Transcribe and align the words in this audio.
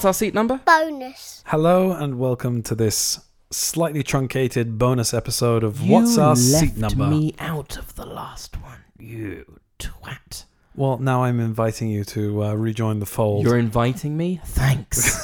What's 0.00 0.06
our 0.06 0.14
seat 0.14 0.32
number? 0.32 0.58
bonus. 0.64 1.44
Hello 1.44 1.92
and 1.92 2.18
welcome 2.18 2.62
to 2.62 2.74
this 2.74 3.20
slightly 3.50 4.02
truncated 4.02 4.78
bonus 4.78 5.12
episode 5.12 5.62
of 5.62 5.86
What's 5.86 6.16
Our 6.16 6.36
Seat 6.36 6.78
Number. 6.78 7.06
me 7.06 7.34
out 7.38 7.76
of 7.76 7.94
the 7.96 8.06
last 8.06 8.56
one, 8.62 8.78
you 8.98 9.60
twat. 9.78 10.44
Well, 10.74 10.96
now 10.96 11.24
I'm 11.24 11.38
inviting 11.38 11.90
you 11.90 12.04
to 12.04 12.44
uh, 12.44 12.54
rejoin 12.54 13.00
the 13.00 13.04
fold 13.04 13.44
You're 13.44 13.58
inviting 13.58 14.16
me? 14.16 14.40
Thanks. 14.42 15.20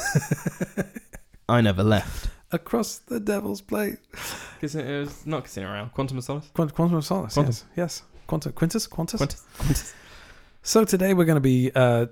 I 1.49 1.63
never 1.63 1.83
left. 1.83 2.29
across 2.53 2.99
the 2.99 3.19
Devil's 3.19 3.63
Plate. 3.63 3.97
Casino, 4.61 4.85
it 4.85 4.99
was 5.07 5.25
not 5.27 5.45
Casino 5.45 5.71
Royale. 5.71 5.91
Quantum 5.95 6.19
of 6.19 6.25
Solace? 6.25 6.51
Quant- 6.53 6.75
Quantum 6.75 6.99
of 6.99 7.07
Solace. 7.07 7.33
Quantum. 7.33 7.51
Yes, 7.51 7.65
yes. 7.77 8.03
Quantum, 8.27 8.53
Quintus, 8.53 8.87
Quantus. 8.87 9.17
Quantum. 9.57 9.87
So 10.67 10.85
today 10.85 11.15
we're 11.15 11.27
going 11.27 11.37
to 11.37 11.41
be 11.41 11.71
uh, 11.73 12.07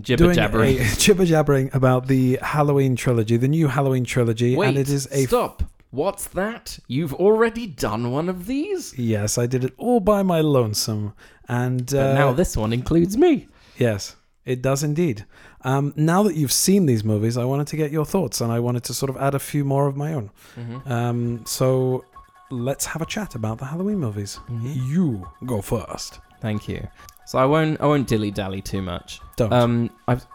Jibber 0.00 0.32
jabbering. 0.32 0.78
jibber 0.96 1.26
jabbering 1.26 1.68
about 1.74 2.06
the 2.06 2.38
Halloween 2.40 2.96
trilogy, 2.96 3.36
the 3.36 3.48
new 3.48 3.68
Halloween 3.68 4.04
trilogy, 4.04 4.56
Wait, 4.56 4.68
and 4.68 4.78
it 4.78 4.88
is 4.88 5.06
a 5.12 5.26
stop. 5.26 5.62
What's 5.90 6.26
that? 6.28 6.78
You've 6.88 7.12
already 7.12 7.66
done 7.66 8.10
one 8.10 8.30
of 8.30 8.46
these? 8.46 8.98
yes. 8.98 9.36
I 9.36 9.44
did 9.44 9.62
it 9.62 9.74
all 9.76 10.00
by 10.00 10.22
my 10.22 10.40
lonesome, 10.40 11.12
and 11.50 11.84
But 11.84 11.94
uh, 11.98 12.14
now 12.14 12.32
this 12.32 12.56
one 12.56 12.72
includes 12.72 13.18
me. 13.18 13.46
Yes, 13.76 14.16
it 14.46 14.62
does 14.62 14.82
indeed. 14.82 15.26
Um, 15.60 15.92
now 15.94 16.22
that 16.22 16.34
you've 16.34 16.50
seen 16.50 16.86
these 16.86 17.04
movies, 17.04 17.36
I 17.36 17.44
wanted 17.44 17.66
to 17.66 17.76
get 17.76 17.92
your 17.92 18.06
thoughts, 18.06 18.40
and 18.40 18.50
I 18.50 18.58
wanted 18.58 18.84
to 18.84 18.94
sort 18.94 19.10
of 19.10 19.18
add 19.18 19.34
a 19.34 19.38
few 19.38 19.66
more 19.66 19.86
of 19.86 19.98
my 19.98 20.14
own. 20.14 20.30
Mm-hmm. 20.56 20.90
Um, 20.90 21.44
so 21.44 22.06
let's 22.50 22.86
have 22.86 23.02
a 23.02 23.06
chat 23.06 23.34
about 23.34 23.58
the 23.58 23.66
Halloween 23.66 23.98
movies. 23.98 24.40
Mhm. 24.48 24.88
You 24.88 25.28
go 25.44 25.60
first. 25.60 26.20
Thank 26.40 26.68
you. 26.68 26.88
So 27.28 27.38
I 27.38 27.44
won't 27.44 27.78
I 27.82 27.86
won't 27.86 28.08
dilly 28.08 28.30
dally 28.30 28.62
too 28.62 28.80
much. 28.80 29.20
Don't. 29.36 29.52
Um, 29.52 29.90
I've 30.08 30.26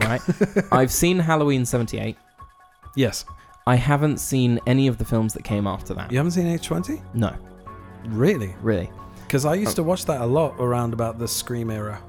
right. 0.00 0.22
I've 0.72 0.90
seen 0.90 1.18
Halloween 1.18 1.66
'78. 1.66 2.16
yes. 2.96 3.26
I 3.66 3.74
haven't 3.76 4.16
seen 4.16 4.58
any 4.66 4.86
of 4.86 4.96
the 4.96 5.04
films 5.04 5.34
that 5.34 5.44
came 5.44 5.66
after 5.66 5.92
that. 5.92 6.10
You 6.10 6.16
haven't 6.16 6.30
seen 6.32 6.46
H20? 6.46 7.02
No, 7.12 7.34
Really? 8.06 8.54
really. 8.62 8.88
Because 9.26 9.44
I 9.44 9.50
Oh. 9.50 9.52
used 9.64 9.76
to 9.76 9.82
watch 9.82 10.06
that 10.06 10.22
a 10.22 10.24
lot 10.24 10.54
around 10.58 10.94
about 10.94 11.18
the 11.18 11.28
Scream 11.28 11.68
era. 11.70 12.00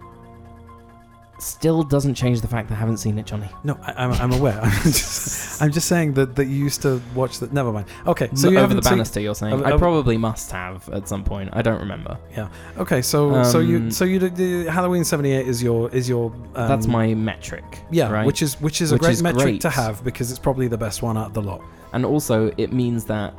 Still 1.42 1.84
doesn't 1.84 2.16
change 2.16 2.42
the 2.42 2.48
fact 2.50 2.68
that 2.68 2.76
I 2.76 2.78
haven't 2.80 2.98
seen 2.98 3.18
it, 3.18 3.26
Johnny. 3.26 3.48
No, 3.64 3.80
I, 3.82 3.94
I'm, 4.04 4.12
I'm 4.14 4.32
aware. 4.34 4.60
I'm 4.64 4.82
just, 4.84 5.62
I'm 5.62 5.72
just 5.72 5.88
saying 5.88 6.14
that, 6.16 6.36
that 6.36 6.46
you 6.46 6.56
used 6.56 6.82
to 6.82 7.02
watch 7.16 7.40
that. 7.40 7.54
Never 7.54 7.72
mind. 7.72 7.88
Okay, 8.06 8.28
so 8.32 8.36
So 8.36 8.50
you 8.50 8.58
over 8.58 8.62
haven't 8.62 8.78
the 8.78 8.84
seen. 8.84 8.92
banister, 8.94 9.20
you're 9.22 9.36
saying? 9.36 9.54
Over- 9.54 9.66
I 9.66 9.78
probably 9.78 10.18
must 10.18 10.52
have 10.52 10.88
at 10.90 11.08
some 11.08 11.24
point. 11.24 11.50
I 11.54 11.62
don't 11.62 11.80
remember. 11.80 12.18
Yeah. 12.36 12.50
Okay, 12.78 13.02
so 13.02 13.42
so 13.44 13.60
you 13.60 13.78
Um, 13.78 13.92
so 13.92 14.04
you 14.04 14.20
did 14.20 14.36
the 14.36 14.66
Halloween 14.66 15.06
'78 15.06 15.48
is 15.48 15.64
your 15.64 15.90
is 15.92 16.10
your 16.10 16.32
um, 16.56 16.68
That's 16.68 16.88
my 16.88 17.14
metric. 17.14 17.64
Yeah, 17.90 18.12
right? 18.12 18.26
which 18.26 18.42
is 18.42 18.60
which 18.60 18.82
is 18.82 18.92
Which 18.92 19.00
a 19.02 19.04
great 19.06 19.14
is 19.14 19.24
metric 19.24 19.44
great. 19.44 19.62
to 19.62 19.70
have 19.70 20.04
because 20.04 20.32
it's 20.32 20.40
probably 20.40 20.68
the 20.68 20.78
best 20.78 21.02
one 21.02 21.18
out 21.18 21.28
of 21.28 21.34
the 21.34 21.42
lot. 21.42 21.62
and 21.94 22.06
also 22.06 22.52
it 22.58 22.74
means 22.74 23.06
that 23.06 23.34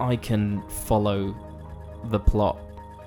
I 0.00 0.16
can 0.16 0.60
follow 0.68 1.34
the 2.10 2.18
plot 2.18 2.58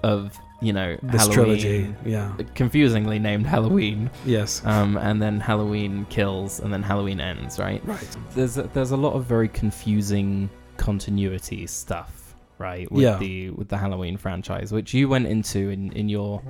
of 0.03 0.37
you 0.61 0.73
know 0.73 0.97
This 1.01 1.21
Halloween, 1.21 1.33
trilogy, 1.35 1.95
yeah, 2.05 2.33
confusingly 2.55 3.19
named 3.19 3.45
Halloween, 3.45 4.09
yes, 4.25 4.61
um, 4.65 4.97
and 4.97 5.21
then 5.21 5.39
Halloween 5.39 6.05
kills, 6.09 6.59
and 6.59 6.73
then 6.73 6.83
Halloween 6.83 7.19
ends. 7.19 7.59
Right? 7.59 7.81
right, 7.85 8.17
There's 8.35 8.57
a, 8.57 8.63
there's 8.73 8.91
a 8.91 8.97
lot 8.97 9.13
of 9.13 9.25
very 9.25 9.47
confusing 9.47 10.49
continuity 10.77 11.65
stuff, 11.67 12.35
right? 12.57 12.91
With 12.91 13.03
Yeah. 13.03 13.17
the 13.17 13.51
with 13.51 13.69
the 13.69 13.77
Halloween 13.77 14.17
franchise, 14.17 14.71
which 14.71 14.93
you 14.93 15.07
went 15.09 15.27
into 15.27 15.69
in 15.69 15.91
in 15.93 16.09
your 16.09 16.41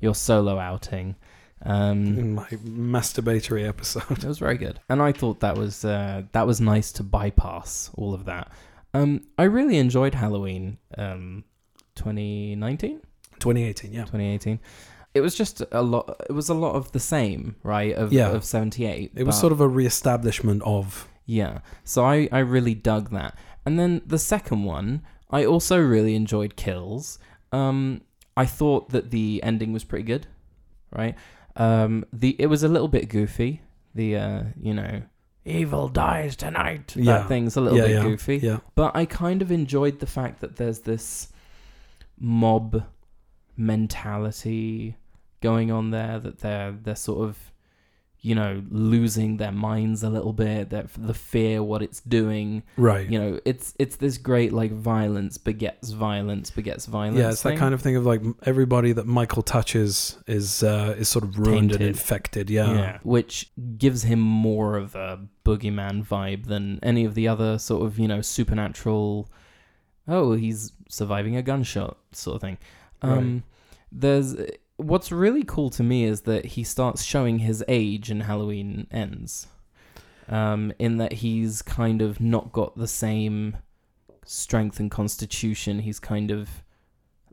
your 0.00 0.14
solo 0.14 0.58
outing. 0.58 1.16
Um, 1.66 2.18
in 2.18 2.34
my 2.34 2.48
masturbatory 2.66 3.66
episode. 3.66 4.10
It 4.10 4.24
was 4.24 4.38
very 4.38 4.58
good, 4.58 4.80
and 4.90 5.00
I 5.00 5.12
thought 5.12 5.40
that 5.40 5.56
was 5.56 5.82
uh, 5.84 6.24
that 6.32 6.46
was 6.46 6.60
nice 6.60 6.92
to 6.92 7.02
bypass 7.02 7.90
all 7.94 8.12
of 8.12 8.26
that. 8.26 8.50
Um, 8.92 9.22
I 9.38 9.44
really 9.44 9.78
enjoyed 9.78 10.14
Halloween, 10.14 10.76
um, 10.98 11.44
2019, 11.94 13.00
2018, 13.44 13.92
yeah, 13.92 14.00
2018. 14.04 14.58
It 15.14 15.20
was 15.20 15.34
just 15.36 15.62
a 15.70 15.82
lot. 15.82 16.04
It 16.28 16.32
was 16.32 16.48
a 16.48 16.54
lot 16.54 16.74
of 16.74 16.90
the 16.92 16.98
same, 17.00 17.54
right? 17.62 17.94
Of 17.94 18.12
Yeah. 18.12 18.30
of 18.36 18.42
78. 18.44 19.12
it 19.14 19.24
was 19.24 19.38
sort 19.38 19.52
of 19.52 19.60
a 19.60 19.68
re-establishment 19.68 20.62
of 20.64 21.08
yeah. 21.26 21.58
So 21.84 22.04
I 22.04 22.28
I 22.32 22.40
really 22.40 22.74
dug 22.74 23.10
that, 23.10 23.32
and 23.64 23.78
then 23.78 24.02
the 24.06 24.18
second 24.18 24.64
one, 24.64 25.02
I 25.30 25.44
also 25.44 25.76
really 25.78 26.14
enjoyed 26.16 26.56
Kills. 26.56 27.18
Um, 27.52 28.00
I 28.36 28.46
thought 28.46 28.90
that 28.90 29.10
the 29.10 29.40
ending 29.44 29.72
was 29.72 29.84
pretty 29.84 30.04
good, 30.04 30.26
right? 30.90 31.14
Um, 31.56 32.04
the 32.12 32.30
it 32.38 32.46
was 32.46 32.62
a 32.64 32.68
little 32.68 32.88
bit 32.88 33.08
goofy. 33.08 33.60
The 33.94 34.16
uh, 34.16 34.42
you 34.60 34.74
know, 34.74 35.02
evil 35.44 35.88
dies 35.88 36.34
tonight. 36.34 36.88
That 36.96 37.02
Yeah. 37.04 37.26
thing's 37.28 37.56
a 37.56 37.60
little 37.60 37.78
yeah, 37.78 37.86
bit 37.86 37.94
yeah, 37.96 38.02
goofy. 38.02 38.36
yeah, 38.42 38.58
But 38.74 38.90
I 38.96 39.04
kind 39.06 39.40
of 39.42 39.52
enjoyed 39.52 40.00
the 40.00 40.06
fact 40.18 40.40
that 40.40 40.56
there's 40.56 40.80
this 40.80 41.28
mob 42.18 42.82
mentality 43.56 44.96
going 45.40 45.70
on 45.70 45.90
there. 45.90 46.18
That 46.18 46.38
they're 46.40 46.72
they're 46.72 46.96
sort 46.96 47.28
of, 47.28 47.38
you 48.20 48.34
know, 48.34 48.62
losing 48.70 49.36
their 49.36 49.52
minds 49.52 50.02
a 50.02 50.08
little 50.10 50.32
bit. 50.32 50.70
That 50.70 50.88
the 50.96 51.14
fear 51.14 51.62
what 51.62 51.82
it's 51.82 52.00
doing. 52.00 52.62
right. 52.76 53.08
You 53.08 53.18
know, 53.18 53.40
it's 53.44 53.74
it's 53.78 53.96
this 53.96 54.18
great 54.18 54.52
like 54.52 54.72
violence 54.72 55.38
begets 55.38 55.90
violence 55.90 56.50
begets 56.50 56.86
violence. 56.86 57.18
yeah, 57.18 57.30
it's 57.30 57.42
that 57.42 57.58
kind 57.58 57.74
of 57.74 57.82
thing 57.82 57.96
of 57.96 58.06
like 58.06 58.22
everybody 58.44 58.92
that 58.92 59.06
Michael 59.06 59.42
touches 59.42 60.18
is 60.26 60.62
uh, 60.62 60.94
is 60.98 61.08
sort 61.08 61.24
of 61.24 61.38
ruined 61.38 61.70
Tainted. 61.70 61.80
and 61.80 61.88
infected. 61.90 62.50
Yeah. 62.50 62.72
yeah, 62.74 62.98
which 63.02 63.50
gives 63.76 64.02
him 64.02 64.20
more 64.20 64.76
of 64.76 64.94
a 64.94 65.20
boogeyman 65.44 66.06
vibe 66.06 66.46
than 66.46 66.78
any 66.82 67.04
of 67.04 67.14
the 67.14 67.28
other 67.28 67.58
sort 67.58 67.84
of 67.84 67.98
you 67.98 68.08
know 68.08 68.22
supernatural. 68.22 69.30
Oh, 70.06 70.32
he's 70.32 70.72
surviving 70.90 71.34
a 71.36 71.42
gunshot 71.42 71.96
sort 72.12 72.36
of 72.36 72.40
thing. 72.42 72.58
Um, 73.12 73.42
There's 73.92 74.36
what's 74.76 75.12
really 75.12 75.44
cool 75.44 75.70
to 75.70 75.82
me 75.82 76.04
is 76.04 76.22
that 76.22 76.44
he 76.44 76.64
starts 76.64 77.02
showing 77.02 77.38
his 77.38 77.64
age 77.68 78.10
and 78.10 78.24
Halloween 78.24 78.86
ends. 78.90 79.46
Um, 80.26 80.72
in 80.78 80.96
that 80.96 81.12
he's 81.14 81.60
kind 81.60 82.00
of 82.00 82.18
not 82.18 82.50
got 82.50 82.78
the 82.78 82.88
same 82.88 83.58
strength 84.24 84.80
and 84.80 84.90
constitution. 84.90 85.80
He's 85.80 86.00
kind 86.00 86.30
of 86.30 86.48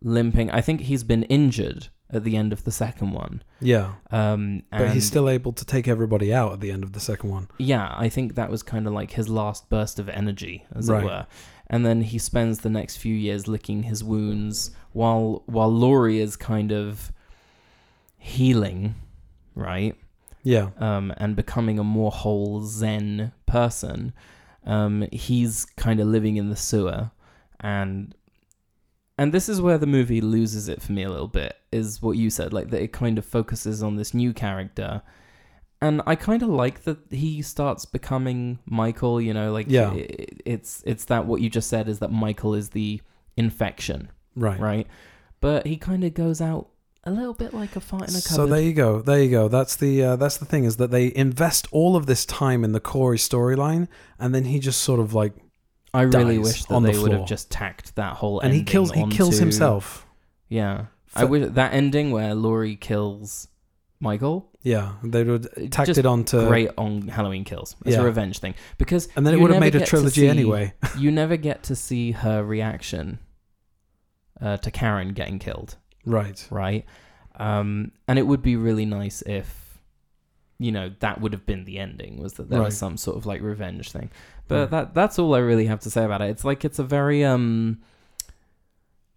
limping. 0.02 0.52
I 0.52 0.60
think 0.60 0.82
he's 0.82 1.04
been 1.04 1.24
injured 1.24 1.88
at 2.12 2.24
the 2.24 2.36
end 2.36 2.52
of 2.54 2.64
the 2.64 2.72
second 2.72 3.12
one. 3.12 3.42
yeah. 3.62 3.94
Um, 4.12 4.64
But 4.72 4.92
he's 4.92 5.06
still 5.08 5.30
able 5.30 5.54
to 5.54 5.66
take 5.66 5.88
everybody 5.88 6.34
out 6.34 6.54
at 6.54 6.60
the 6.60 6.72
end 6.72 6.84
of 6.84 6.92
the 6.94 7.00
second 7.00 7.30
one. 7.30 7.48
yeah, 7.58 7.94
I 7.98 8.10
think 8.10 8.36
that 8.36 8.50
was 8.50 8.64
kind 8.64 8.86
of 8.88 8.94
like 8.94 9.12
his 9.12 9.30
last 9.30 9.70
burst 9.70 9.98
of 10.00 10.10
energy, 10.10 10.66
as 10.76 10.90
Right. 10.90 11.04
it 11.04 11.06
were. 11.06 11.26
And 11.68 11.86
then 11.86 12.02
he 12.02 12.18
spends 12.20 12.60
the 12.60 12.70
next 12.70 12.98
few 12.98 13.16
years 13.16 13.48
licking 13.48 13.84
his 13.84 14.04
wounds 14.04 14.72
while 14.92 15.44
while 15.46 15.72
Laurie 15.72 16.20
is 16.20 16.36
kind 16.36 16.72
of 16.74 17.14
healing, 18.18 18.96
right? 19.56 19.96
Yeah. 20.44 20.70
Um, 20.78 21.14
and 21.18 21.36
becoming 21.36 21.80
a 21.80 21.84
more 21.84 22.12
whole 22.12 22.62
Zen 22.64 23.32
person. 23.46 24.14
Um, 24.66 25.08
he's 25.12 25.66
kind 25.78 26.00
of 26.00 26.08
living 26.08 26.38
in 26.38 26.50
the 26.50 26.56
sewer, 26.56 27.12
and 27.60 28.14
and 29.22 29.32
this 29.34 29.48
is 29.48 29.62
where 29.62 29.78
the 29.78 29.86
movie 29.98 30.22
loses 30.22 30.68
it 30.68 30.82
for 30.82 30.92
me 30.94 31.04
a 31.04 31.10
little 31.10 31.28
bit. 31.28 31.56
Is 31.72 32.02
what 32.02 32.18
you 32.18 32.30
said, 32.30 32.52
like 32.54 32.70
that 32.72 32.82
it 32.82 32.92
kind 32.92 33.18
of 33.18 33.26
focuses 33.26 33.82
on 33.84 33.96
this 33.96 34.14
new 34.14 34.34
character, 34.34 35.02
and 35.82 36.02
I 36.06 36.16
kind 36.16 36.42
of 36.44 36.50
like 36.50 36.84
that 36.84 36.98
he 37.12 37.42
starts 37.42 37.86
becoming 37.86 38.60
Michael. 38.66 39.22
You 39.22 39.34
know, 39.34 39.52
like 39.54 39.68
Yeah. 39.70 39.92
i- 39.92 40.08
it's 40.46 40.82
it's 40.86 41.06
that 41.06 41.26
what 41.28 41.42
you 41.42 41.50
just 41.50 41.70
said 41.70 41.88
is 41.88 42.00
that 42.00 42.12
Michael 42.12 42.54
is 42.56 42.70
the 42.70 43.02
infection, 43.38 44.10
Right. 44.36 44.60
right? 44.60 44.88
But 45.40 45.66
he 45.66 45.78
kind 45.78 46.04
of 46.04 46.14
goes 46.14 46.42
out 46.42 46.68
a 47.04 47.12
little 47.12 47.34
bit 47.34 47.52
like 47.54 47.76
a 47.76 47.80
fart 47.80 48.04
in 48.04 48.16
a 48.16 48.22
cupboard. 48.22 48.36
So 48.36 48.46
there 48.46 48.62
you 48.62 48.74
go. 48.74 49.02
There 49.02 49.22
you 49.24 49.32
go. 49.32 49.48
That's 49.48 49.76
the 49.76 50.04
uh, 50.04 50.16
that's 50.18 50.38
the 50.38 50.46
thing 50.46 50.66
is 50.66 50.78
that 50.78 50.92
they 50.92 51.12
invest 51.16 51.68
all 51.72 51.96
of 51.96 52.06
this 52.06 52.26
time 52.26 52.64
in 52.64 52.74
the 52.74 52.80
Corey 52.80 53.18
storyline, 53.18 53.88
and 54.20 54.36
then 54.36 54.46
he 54.46 54.60
just 54.60 54.82
sort 54.82 55.00
of 55.00 55.14
like, 55.14 55.34
I 55.94 56.04
really 56.04 56.38
wish 56.38 56.66
that 56.66 56.74
on 56.74 56.84
the 56.84 56.92
they 56.92 56.98
would 57.00 57.12
have 57.12 57.20
floor. 57.20 57.28
just 57.28 57.52
tacked 57.52 57.96
that 57.96 58.14
whole 58.16 58.40
and 58.40 58.54
he 58.54 58.60
ending 58.60 58.72
kills 58.72 58.92
he 58.92 59.06
kills 59.10 59.36
onto- 59.36 59.40
himself. 59.40 60.06
Yeah, 60.48 60.86
I 61.16 61.22
For- 61.22 61.28
wish 61.28 61.50
that 61.52 61.74
ending 61.74 62.12
where 62.12 62.34
Laurie 62.34 62.76
kills 62.78 63.48
Michael. 64.00 64.50
Yeah, 64.64 64.94
they 65.04 65.24
would 65.24 65.48
tacked 65.72 65.88
just 65.88 66.00
it 66.00 66.06
onto 66.06 66.48
great 66.48 66.70
on 66.78 67.08
Halloween 67.08 67.44
Kills. 67.44 67.76
It's 67.86 67.96
Yeah. 67.96 68.02
a 68.02 68.06
revenge 68.06 68.40
thing 68.40 68.54
because 68.78 69.08
and 69.16 69.26
then 69.26 69.34
it 69.34 69.38
you 69.38 69.42
would 69.44 69.52
have 69.52 69.60
never 69.60 69.66
made 69.66 69.76
a 69.76 69.80
to 69.80 69.86
trilogy 69.86 70.22
see- 70.22 70.28
anyway. 70.30 70.74
you 70.98 71.12
never 71.12 71.36
get 71.36 71.64
to 71.64 71.76
see 71.76 72.12
her 72.12 72.44
reaction 72.44 73.20
uh, 74.40 74.58
to 74.58 74.72
Karen 74.72 75.14
getting 75.14 75.40
killed, 75.40 75.78
right. 76.06 76.46
right? 76.50 76.86
Um, 77.36 77.92
and 78.08 78.18
it 78.20 78.24
would 78.28 78.42
be 78.42 78.56
really 78.56 78.86
nice 78.86 79.22
if 79.24 79.71
you 80.62 80.72
know 80.72 80.92
that 81.00 81.20
would 81.22 81.34
have 81.34 81.46
been 81.46 81.66
the 81.66 81.78
ending 81.80 82.22
was 82.22 82.34
that 82.34 82.50
there 82.50 82.60
Right. 82.60 82.66
was 82.68 82.78
some 82.78 82.96
sort 82.98 83.18
of 83.18 83.26
like 83.26 83.42
revenge 83.42 83.92
thing. 83.92 84.10
But 84.48 84.56
Right. 84.60 84.70
that 84.72 84.94
that's 84.94 85.18
all 85.20 85.34
I 85.34 85.40
really 85.40 85.66
have 85.66 85.80
to 85.82 85.90
say 85.90 86.04
about 86.06 86.22
it. 86.22 86.30
It's 86.30 86.46
like 86.46 86.64
it's 86.64 86.80
a 86.80 86.84
very 86.84 87.24
um. 87.26 87.80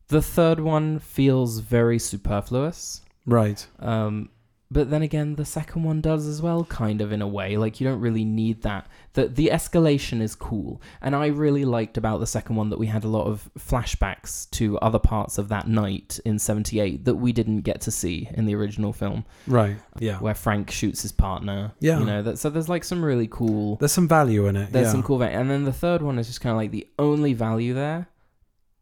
The 0.08 0.23
third 0.23 0.61
one 0.61 0.99
feels 0.99 1.58
very 1.61 1.99
superfluous. 1.99 3.00
Right. 3.26 3.67
um, 3.79 4.29
but 4.74 4.90
then 4.90 5.00
again, 5.00 5.36
the 5.36 5.44
second 5.46 5.84
one 5.84 6.02
does 6.02 6.26
as 6.26 6.42
well, 6.42 6.64
kind 6.64 7.00
of 7.00 7.12
in 7.12 7.22
a 7.22 7.26
way. 7.28 7.56
Like 7.56 7.80
you 7.80 7.86
don't 7.88 8.00
really 8.00 8.24
need 8.24 8.60
that. 8.62 8.86
The 9.14 9.28
the 9.28 9.48
escalation 9.52 10.20
is 10.20 10.34
cool, 10.34 10.82
and 11.00 11.16
I 11.16 11.28
really 11.28 11.64
liked 11.64 11.96
about 11.96 12.18
the 12.20 12.26
second 12.26 12.56
one 12.56 12.68
that 12.70 12.78
we 12.78 12.88
had 12.88 13.04
a 13.04 13.08
lot 13.08 13.26
of 13.26 13.48
flashbacks 13.58 14.50
to 14.50 14.78
other 14.80 14.98
parts 14.98 15.38
of 15.38 15.48
that 15.48 15.66
night 15.68 16.20
in 16.24 16.38
'78 16.38 17.04
that 17.04 17.14
we 17.14 17.32
didn't 17.32 17.60
get 17.62 17.80
to 17.82 17.90
see 17.90 18.28
in 18.34 18.44
the 18.44 18.54
original 18.54 18.92
film, 18.92 19.24
Right. 19.46 19.76
Yeah. 19.98 20.18
where 20.18 20.34
Frank 20.34 20.70
shoots 20.70 21.02
his 21.02 21.12
partner. 21.12 21.72
Yeah. 21.80 21.98
you 22.00 22.04
know 22.04 22.22
that. 22.22 22.38
So 22.38 22.50
there's 22.50 22.68
like 22.68 22.84
some 22.84 23.04
really 23.04 23.28
cool. 23.28 23.76
There's 23.76 23.92
some 23.92 24.08
value 24.08 24.46
in 24.46 24.56
it. 24.56 24.72
There's 24.72 24.86
yeah. 24.86 24.92
some 24.92 25.02
cool, 25.02 25.18
va- 25.18 25.30
and 25.30 25.50
then 25.50 25.64
the 25.64 25.72
third 25.72 26.02
one 26.02 26.18
is 26.18 26.26
just 26.26 26.40
kind 26.40 26.50
of 26.52 26.56
like 26.58 26.70
the 26.72 26.86
only 26.98 27.32
value 27.32 27.74
there 27.74 28.08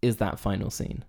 is 0.01 0.17
that 0.17 0.39
final 0.41 0.71
scene. 0.71 1.05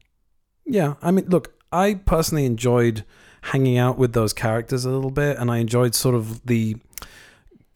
Yeah, 0.66 0.96
I 1.02 1.12
mean, 1.12 1.26
look, 1.30 1.54
I 1.72 1.96
personally 1.96 2.46
enjoyed 2.46 3.04
hanging 3.52 3.78
out 3.78 3.98
with 3.98 4.14
those 4.14 4.34
characters 4.34 4.86
a 4.86 4.90
little 4.90 5.12
bit, 5.12 5.38
and 5.38 5.50
I 5.52 5.58
enjoyed 5.58 5.96
sort 5.96 6.16
of 6.16 6.46
the. 6.46 6.78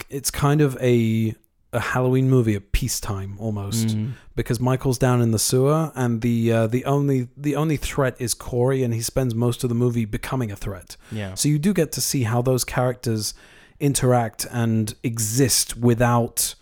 It's 0.10 0.32
kind 0.32 0.62
of 0.62 0.78
a 0.82 1.36
a 1.74 1.80
Halloween 1.82 2.30
movie 2.30 2.56
at 2.56 2.72
peacetime 2.72 3.36
almost 3.40 3.90
Mm. 3.90 4.14
because 4.38 4.58
Michael's 4.60 4.98
down 4.98 5.22
in 5.22 5.32
the 5.32 5.40
sewer, 5.40 5.92
and 5.96 6.22
the 6.22 6.52
uh, 6.52 6.68
the 6.68 6.86
only 6.86 7.28
the 7.36 7.56
only 7.58 7.76
threat 7.78 8.16
is 8.20 8.34
Corey, 8.34 8.84
and 8.84 8.94
he 8.94 9.02
spends 9.02 9.36
most 9.36 9.64
of 9.64 9.70
the 9.70 9.76
movie 9.76 10.06
becoming 10.06 10.52
a 10.52 10.56
threat. 10.56 10.96
Yeah. 11.12 11.34
So 11.36 11.50
you 11.50 11.60
do 11.60 11.74
get 11.74 11.92
to 11.94 12.02
see 12.02 12.24
how 12.24 12.42
those 12.42 12.64
characters 12.64 13.34
interact 13.80 14.46
and 14.52 14.96
exist 15.04 15.78
without, 15.78 16.56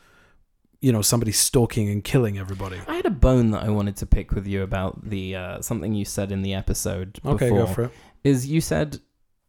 you 0.81 0.91
know, 0.91 1.01
somebody 1.03 1.31
stalking 1.31 1.87
and 1.89 2.03
killing 2.03 2.37
everybody. 2.37 2.77
I 2.87 2.95
had 2.95 3.05
a 3.05 3.09
bone 3.11 3.51
that 3.51 3.63
I 3.63 3.69
wanted 3.69 3.95
to 3.97 4.05
pick 4.05 4.31
with 4.33 4.47
you 4.47 4.63
about 4.63 5.07
the 5.09 5.35
uh, 5.35 5.61
something 5.61 5.93
you 5.93 6.03
said 6.05 6.31
in 6.31 6.41
the 6.41 6.53
episode 6.55 7.19
Okay, 7.23 7.49
go 7.49 7.67
for 7.67 7.83
it. 7.85 7.91
Is 8.25 8.47
you 8.47 8.59
said 8.59 8.99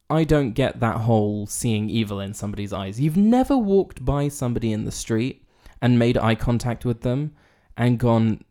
I 0.08 0.23
don't 0.23 0.52
get 0.52 0.78
that 0.81 0.99
whole 0.99 1.46
seeing 1.46 1.90
evil 1.90 2.20
in 2.20 2.34
somebody's 2.34 2.73
eyes. 2.73 3.00
You've 3.00 3.17
never 3.17 3.56
walked 3.56 4.05
by 4.05 4.28
somebody 4.28 4.73
in 4.73 4.84
the 4.84 4.93
street 4.93 5.44
and 5.82 5.99
made 5.99 6.17
eye 6.17 6.37
contact 6.37 6.84
with 6.84 7.00
them 7.00 7.34
and 7.76 7.99
gone 7.99 8.44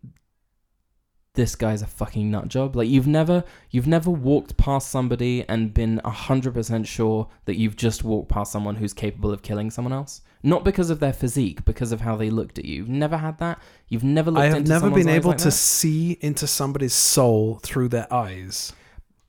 this 1.35 1.55
guy's 1.55 1.81
a 1.81 1.87
fucking 1.87 2.31
nut 2.31 2.47
job. 2.47 2.75
Like 2.75 2.89
you've 2.89 3.07
never 3.07 3.43
you've 3.69 3.87
never 3.87 4.09
walked 4.09 4.57
past 4.57 4.89
somebody 4.89 5.45
and 5.47 5.73
been 5.73 6.01
hundred 6.03 6.53
percent 6.53 6.87
sure 6.87 7.27
that 7.45 7.57
you've 7.57 7.75
just 7.75 8.03
walked 8.03 8.29
past 8.29 8.51
someone 8.51 8.75
who's 8.75 8.93
capable 8.93 9.31
of 9.31 9.41
killing 9.43 9.69
someone 9.69 9.93
else. 9.93 10.21
Not 10.43 10.63
because 10.63 10.89
of 10.89 10.99
their 10.99 11.13
physique, 11.13 11.65
because 11.65 11.91
of 11.91 12.01
how 12.01 12.15
they 12.15 12.29
looked 12.29 12.57
at 12.57 12.65
you. 12.65 12.75
You've 12.75 12.89
never 12.89 13.17
had 13.17 13.37
that. 13.39 13.59
You've 13.89 14.03
never 14.03 14.31
looked 14.31 14.43
I 14.43 14.47
have 14.47 14.57
into 14.57 14.69
never 14.69 14.89
been 14.89 15.09
able 15.09 15.31
like 15.31 15.39
to 15.39 15.45
that? 15.45 15.51
see 15.51 16.17
into 16.21 16.47
somebody's 16.47 16.93
soul 16.93 17.59
through 17.63 17.89
their 17.89 18.11
eyes. 18.13 18.73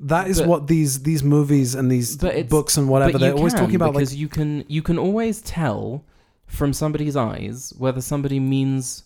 That 0.00 0.28
is 0.28 0.40
But- 0.40 0.48
what 0.48 0.66
these 0.66 1.02
these 1.02 1.22
movies 1.24 1.74
and 1.74 1.90
these 1.90 2.16
books 2.48 2.76
and 2.76 2.88
whatever 2.88 3.18
they're 3.18 3.32
always 3.34 3.54
talking 3.54 3.76
about. 3.76 3.94
Like, 3.94 4.02
because 4.02 4.14
you 4.16 4.28
can 4.28 4.64
you 4.68 4.82
can 4.82 4.98
always 4.98 5.40
tell 5.42 6.04
from 6.46 6.72
somebody's 6.72 7.16
eyes 7.16 7.72
whether 7.78 8.00
somebody 8.00 8.38
means 8.38 9.04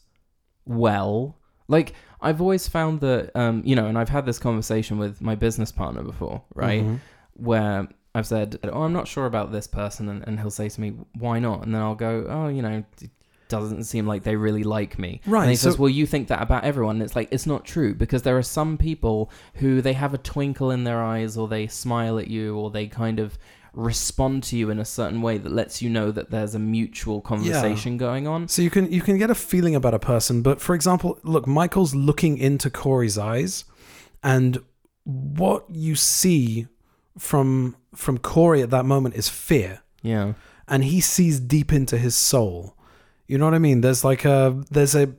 well. 0.67 1.37
Like 1.69 1.95
I've 2.21 2.41
always 2.41 2.69
found 2.69 3.01
that 3.01 3.31
um, 3.37 3.63
you 3.65 3.75
know, 3.77 3.87
and 3.87 3.97
I've 3.97 4.09
had 4.09 4.27
this 4.27 4.39
conversation 4.39 4.99
with 4.99 5.21
my 5.21 5.35
business 5.35 5.73
partner 5.73 6.03
before, 6.03 6.43
right? 6.55 6.85
Mhm. 6.85 7.01
Where 7.35 7.89
I've 8.15 8.27
said, 8.27 8.59
"Oh, 8.65 8.83
I'm 8.83 8.93
not 8.93 9.07
sure 9.07 9.27
about 9.27 9.53
this 9.53 9.67
person," 9.69 10.09
and, 10.09 10.27
and 10.27 10.41
he'll 10.41 10.51
say 10.51 10.69
to 10.69 10.81
me, 10.81 10.95
"Why 11.17 11.39
not?" 11.39 11.65
And 11.65 11.73
then 11.75 11.81
I'll 11.81 11.95
go, 11.95 12.27
"Oh, 12.29 12.49
you 12.49 12.63
know." 12.63 12.83
Doesn't 13.51 13.85
seem 13.85 14.07
like 14.07 14.23
they 14.23 14.37
really 14.37 14.63
like 14.65 14.99
me. 14.99 15.21
Right, 15.27 15.43
And 15.43 15.51
he 15.51 15.57
so- 15.57 15.69
says, 15.71 15.79
"Well, 15.79 15.91
you 15.91 16.07
think 16.07 16.29
that 16.29 16.41
about 16.41 16.65
everyone." 16.65 16.97
And 16.97 17.03
it's 17.03 17.15
like 17.15 17.29
it's 17.31 17.47
not 17.47 17.65
true 17.67 17.95
because 17.95 18.23
there 18.23 18.39
are 18.39 18.43
some 18.43 18.79
people 18.79 19.31
who 19.57 19.83
they 19.83 19.93
have 19.93 20.15
a 20.15 20.19
twinkle 20.19 20.71
in 20.71 20.85
their 20.85 21.03
eyes, 21.03 21.37
or 21.37 21.47
they 21.49 21.67
smile 21.67 22.19
at 22.19 22.29
you, 22.29 22.57
or 22.57 22.71
they 22.71 22.87
kind 22.87 23.19
of 23.19 23.37
respond 23.73 24.43
to 24.43 24.57
you 24.57 24.69
in 24.71 24.81
a 24.81 24.85
certain 24.85 25.23
way 25.23 25.39
that 25.39 25.53
lets 25.53 25.81
you 25.81 25.89
know 25.89 26.11
that 26.11 26.31
there's 26.31 26.57
a 26.57 26.59
mutual 26.59 27.21
conversation 27.21 27.97
going 27.97 28.27
on. 28.27 28.49
So 28.49 28.63
you 28.63 28.71
can 28.71 28.91
you 28.91 29.01
can 29.01 29.19
get 29.19 29.31
a 29.31 29.35
feeling 29.35 29.75
about 29.75 29.95
a 29.95 29.99
person, 29.99 30.43
but 30.43 30.61
for 30.61 30.75
example, 30.75 31.19
look, 31.23 31.47
Michael's 31.47 31.95
looking 31.95 32.37
into 32.39 32.69
Corey's 32.71 33.17
eyes, 33.19 33.65
and 34.23 34.59
what 35.05 35.65
you 35.71 35.95
see 35.95 36.67
from 37.19 37.77
from 37.95 38.19
Corey 38.19 38.63
at 38.63 38.71
that 38.71 38.85
moment 38.85 39.15
is 39.17 39.29
fear, 39.29 39.81
Yeah. 40.03 40.35
and 40.69 40.85
he 40.85 41.01
sees 41.01 41.41
deep 41.41 41.73
into 41.73 41.99
his 41.99 42.15
soul. 42.15 42.77
You 43.31 43.39
know 43.39 43.45
what 43.45 43.55
I 43.55 43.59
mean? 43.61 43.81
There's 43.81 44.03
like 44.05 44.25
a 44.25 44.61
there's 44.73 44.97
a 44.97 45.15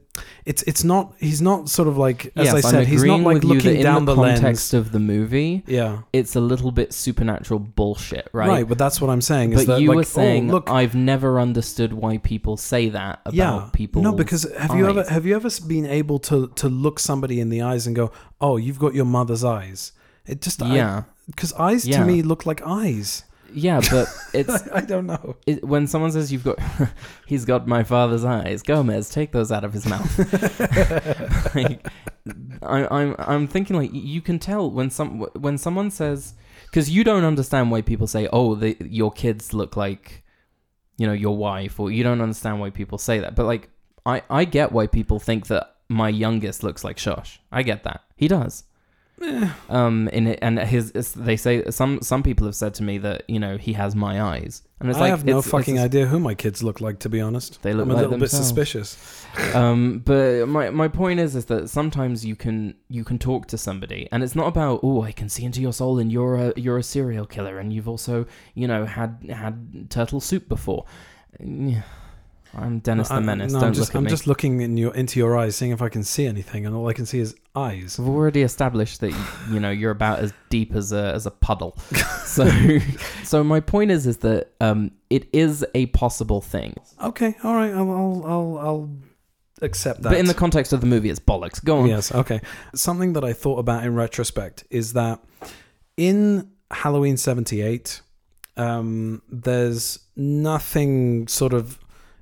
it's 0.45 0.63
it's 0.63 0.83
not 0.83 1.13
he's 1.17 1.41
not 1.41 1.69
sort 1.69 1.87
of 1.87 1.97
like 1.97 2.25
as 2.35 2.47
yes, 2.47 2.53
I 2.53 2.59
said 2.59 2.87
he's 2.87 3.05
not 3.05 3.21
like 3.21 3.35
with 3.35 3.43
you 3.43 3.49
that 3.49 3.55
looking 3.55 3.75
in 3.77 3.83
down 3.83 4.03
the 4.03 4.13
the, 4.15 4.21
context 4.21 4.73
lens. 4.73 4.85
of 4.85 4.91
the 4.91 4.99
movie, 4.99 5.63
Yeah. 5.65 6.01
it's 6.11 6.35
a 6.35 6.41
little 6.41 6.71
bit 6.71 6.91
supernatural 6.93 7.59
bullshit, 7.59 8.27
right? 8.33 8.49
Right, 8.49 8.67
but 8.67 8.77
that's 8.77 8.99
what 8.99 9.09
I'm 9.09 9.21
saying. 9.21 9.53
Is 9.53 9.65
But 9.65 9.75
that 9.75 9.81
you 9.81 9.87
like, 9.87 9.95
were 9.95 10.01
oh, 10.01 10.03
saying, 10.03 10.49
oh, 10.49 10.53
look, 10.55 10.69
I've 10.69 10.93
never 10.93 11.39
understood 11.39 11.93
why 11.93 12.17
people 12.17 12.57
say 12.57 12.89
that 12.89 13.21
about 13.23 13.33
yeah, 13.33 13.69
people. 13.71 14.01
No, 14.01 14.11
because 14.11 14.43
have 14.59 14.75
you 14.75 14.89
ever 14.89 15.05
have 15.09 15.25
you 15.25 15.33
ever 15.37 15.49
been 15.65 15.85
able 15.85 16.19
to 16.19 16.47
to 16.47 16.67
look 16.67 16.99
somebody 16.99 17.39
in 17.39 17.47
the 17.49 17.61
eyes 17.61 17.87
and 17.87 17.95
go, 17.95 18.11
"Oh, 18.41 18.57
you've 18.57 18.79
got 18.79 18.93
your 18.93 19.05
mother's 19.05 19.45
eyes." 19.45 19.93
It 20.25 20.41
just 20.41 20.59
Yeah. 20.61 21.03
because 21.27 21.53
eyes 21.53 21.87
Yeah. 21.87 21.99
to 21.99 22.05
me 22.05 22.21
look 22.21 22.45
like 22.45 22.61
eyes. 22.65 23.23
Yeah, 23.53 23.81
but 23.91 24.07
it's 24.33 24.67
I 24.73 24.81
don't 24.81 25.07
know. 25.07 25.35
it, 25.45 25.63
when 25.63 25.87
someone 25.87 26.11
says 26.11 26.31
you've 26.31 26.43
got, 26.43 26.59
he's 27.25 27.45
got 27.45 27.67
my 27.67 27.83
father's 27.83 28.25
eyes. 28.25 28.61
Gomez, 28.61 29.09
take 29.09 29.31
those 29.31 29.51
out 29.51 29.63
of 29.63 29.73
his 29.73 29.85
mouth. 29.85 30.17
like, 31.55 31.87
I, 32.61 32.87
I'm 32.89 33.15
I'm 33.17 33.47
thinking 33.47 33.75
like 33.75 33.91
you 33.93 34.21
can 34.21 34.39
tell 34.39 34.69
when 34.69 34.89
some 34.89 35.21
when 35.33 35.57
someone 35.57 35.91
says 35.91 36.35
because 36.65 36.89
you 36.89 37.03
don't 37.03 37.23
understand 37.23 37.71
why 37.71 37.81
people 37.81 38.07
say 38.07 38.27
oh 38.31 38.55
the, 38.55 38.77
your 38.79 39.11
kids 39.11 39.53
look 39.53 39.75
like 39.75 40.23
you 40.97 41.07
know 41.07 41.13
your 41.13 41.35
wife 41.35 41.79
or 41.79 41.89
you 41.91 42.03
don't 42.03 42.21
understand 42.21 42.59
why 42.59 42.69
people 42.69 42.99
say 42.99 43.19
that 43.19 43.33
but 43.35 43.47
like 43.47 43.69
I 44.05 44.21
I 44.29 44.45
get 44.45 44.71
why 44.71 44.85
people 44.85 45.19
think 45.19 45.47
that 45.47 45.77
my 45.89 46.09
youngest 46.09 46.63
looks 46.63 46.83
like 46.83 46.97
Shosh. 46.97 47.39
I 47.51 47.63
get 47.63 47.83
that 47.83 48.01
he 48.15 48.27
does. 48.27 48.65
Um, 49.69 50.07
in 50.09 50.27
it, 50.27 50.39
and 50.41 50.57
his, 50.59 50.91
they 51.15 51.37
say 51.37 51.63
some 51.69 52.01
some 52.01 52.23
people 52.23 52.45
have 52.47 52.55
said 52.55 52.73
to 52.75 52.83
me 52.83 52.97
that 52.99 53.23
you 53.29 53.39
know 53.39 53.57
he 53.57 53.73
has 53.73 53.95
my 53.95 54.21
eyes, 54.21 54.63
and 54.79 54.89
it's 54.89 54.97
I 54.97 55.01
like 55.01 55.09
have 55.11 55.23
no 55.25 55.31
it's- 55.33 55.45
it's 55.45 55.51
fucking 55.51 55.77
a- 55.77 55.83
idea 55.83 56.07
who 56.07 56.19
my 56.19 56.33
kids 56.33 56.63
look 56.63 56.81
like. 56.81 56.99
To 56.99 57.09
be 57.09 57.21
honest, 57.21 57.61
They 57.61 57.73
look 57.73 57.85
I'm 57.85 57.91
a 57.91 57.93
like 57.93 58.01
little 58.03 58.17
themselves. 58.17 58.51
bit 58.51 58.65
suspicious. 58.67 59.25
um, 59.55 59.99
but 60.03 60.47
my 60.47 60.69
my 60.71 60.87
point 60.87 61.19
is 61.19 61.35
is 61.35 61.45
that 61.45 61.69
sometimes 61.69 62.25
you 62.25 62.35
can 62.35 62.75
you 62.89 63.03
can 63.03 63.17
talk 63.19 63.47
to 63.47 63.57
somebody, 63.57 64.07
and 64.11 64.23
it's 64.23 64.35
not 64.35 64.47
about 64.47 64.79
oh 64.83 65.01
I 65.03 65.11
can 65.11 65.29
see 65.29 65.45
into 65.45 65.61
your 65.61 65.73
soul 65.73 65.99
and 65.99 66.11
you're 66.11 66.35
a 66.35 66.53
you're 66.57 66.77
a 66.79 66.83
serial 66.83 67.25
killer, 67.25 67.59
and 67.59 67.71
you've 67.71 67.87
also 67.87 68.25
you 68.55 68.67
know 68.67 68.85
had 68.85 69.17
had 69.29 69.89
turtle 69.89 70.19
soup 70.19 70.49
before. 70.49 70.85
Yeah. 71.39 71.83
I'm 72.53 72.79
Dennis 72.79 73.07
the 73.07 73.13
I'm- 73.15 73.25
Menace. 73.25 73.53
no, 73.53 73.59
Don't 73.59 73.67
I'm 73.69 73.73
just 73.73 73.89
look 73.89 73.95
at 73.95 73.97
I'm 73.99 74.03
me. 74.03 74.09
just 74.09 74.27
looking 74.27 74.61
in 74.61 74.75
your 74.77 74.93
into 74.93 75.19
your 75.19 75.37
eyes, 75.37 75.55
seeing 75.55 75.71
if 75.71 75.81
I 75.81 75.89
can 75.89 76.03
see 76.03 76.25
anything, 76.25 76.65
and 76.65 76.75
all 76.75 76.87
I 76.89 76.93
can 76.93 77.05
see 77.05 77.19
is 77.19 77.33
eyes. 77.55 77.97
We've 77.97 78.07
already 78.09 78.41
established 78.41 78.99
that 79.01 79.13
you 79.49 79.59
know 79.59 79.69
you're 79.69 79.91
about 79.91 80.19
as 80.19 80.33
deep 80.49 80.75
as 80.75 80.91
a 80.91 81.13
as 81.13 81.25
a 81.25 81.31
puddle. 81.31 81.77
So 82.31 82.49
so 83.25 83.43
my 83.43 83.59
point 83.59 83.91
is 83.91 84.07
is 84.07 84.17
that 84.17 84.51
um 84.61 84.91
it 85.09 85.27
is 85.33 85.65
a 85.75 85.87
possible 85.87 86.39
thing. 86.39 86.75
Okay, 87.03 87.35
all 87.43 87.53
right, 87.55 87.71
I'll 87.73 87.91
I'll 87.91 88.23
I'll, 88.25 88.57
I'll 88.59 88.89
accept 89.61 90.01
that. 90.03 90.09
But 90.11 90.17
in 90.17 90.27
the 90.27 90.33
context 90.33 90.71
of 90.71 90.79
the 90.79 90.87
movie 90.87 91.09
it's 91.09 91.19
bollocks. 91.19 91.61
Go 91.63 91.79
on. 91.79 91.87
Yes, 91.87 92.09
okay. 92.13 92.39
Something 92.73 93.13
that 93.13 93.25
I 93.25 93.33
thought 93.33 93.59
about 93.59 93.83
in 93.83 93.95
retrospect 93.95 94.63
is 94.69 94.93
that 94.93 95.19
in 95.97 96.49
Halloween 96.71 97.17
78, 97.17 97.99
um, 98.55 99.21
there's 99.29 99.99
nothing 100.15 101.27
sort 101.27 101.51
of 101.53 101.77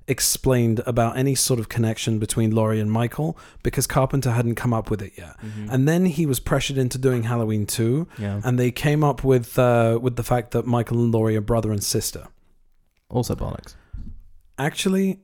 explained 0.10 0.82
about 0.86 1.16
any 1.18 1.36
sort 1.36 1.60
of 1.60 1.70
connection 1.70 2.20
between 2.20 2.52
Laurie 2.52 2.80
and 2.80 2.92
Michael 2.92 3.38
because 3.64 3.88
Carpenter 3.88 4.32
hadn't 4.32 4.56
come 4.56 4.74
up 4.74 4.90
with 4.90 5.02
it 5.02 5.14
yet. 5.18 5.36
Mhm. 5.42 5.72
And 5.72 5.88
then 5.88 6.06
he 6.08 6.26
was 6.26 6.40
pressured 6.40 6.78
into 6.78 6.98
doing 6.98 7.24
Halloween 7.24 7.66
2, 7.66 8.08
yeah. 8.18 8.42
and 8.44 8.58
they 8.60 8.72
came 8.72 9.04
up 9.04 9.24
with 9.24 9.58
uh, 9.60 10.00
with 10.02 10.16
the 10.16 10.24
fact 10.24 10.52
that 10.52 10.66
Michael 10.66 10.98
and 11.00 11.12
Laurie 11.12 11.38
are 11.38 11.42
brother 11.42 11.72
and 11.72 11.84
sister. 11.84 12.28
Also 13.10 13.36
bollocks. 13.36 13.76
Actually, 14.58 15.20